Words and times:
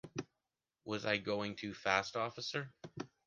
Was 0.83 1.05
I 1.05 1.17
going 1.17 1.55
too 1.55 1.75
fast, 1.75 2.15
Officer? 2.15 2.73